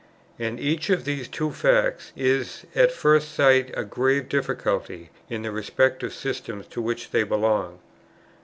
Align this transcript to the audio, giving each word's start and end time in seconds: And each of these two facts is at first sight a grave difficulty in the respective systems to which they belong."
And 0.39 0.59
each 0.59 0.89
of 0.89 1.05
these 1.05 1.27
two 1.27 1.51
facts 1.51 2.11
is 2.17 2.65
at 2.73 2.91
first 2.91 3.35
sight 3.35 3.69
a 3.77 3.83
grave 3.83 4.29
difficulty 4.29 5.11
in 5.29 5.43
the 5.43 5.51
respective 5.51 6.11
systems 6.11 6.65
to 6.69 6.81
which 6.81 7.11
they 7.11 7.21
belong." 7.21 7.77